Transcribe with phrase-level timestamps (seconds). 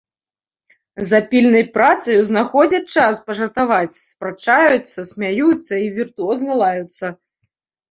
[1.09, 7.05] За пільнай працаю знаходзяць час пажартаваць, спрачаюцца, смяюцца і віртуозна лаюцца.